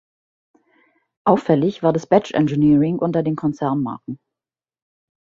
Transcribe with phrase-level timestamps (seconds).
[1.27, 4.17] Auffällig war das Badge-Engineering unter den Konzernmarken.